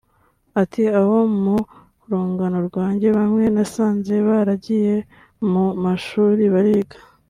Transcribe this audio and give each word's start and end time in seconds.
Ati 0.61 0.81
“Abo 0.99 1.17
mu 1.41 1.57
rungano 2.09 2.59
rwanjye 2.69 3.07
bamwe 3.17 3.43
nasanze 3.55 4.13
baragiye 4.27 4.95
mu 5.51 5.65
mashuri 5.83 6.43
bariga 6.53 6.97